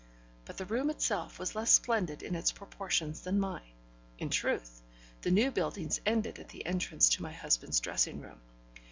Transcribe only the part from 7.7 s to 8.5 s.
dressing room.